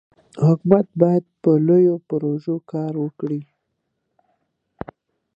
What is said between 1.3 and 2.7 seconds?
په لویو پروژو